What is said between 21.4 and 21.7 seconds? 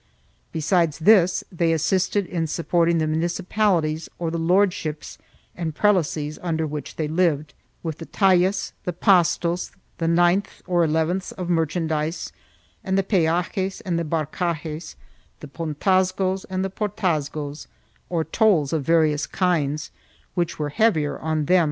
p.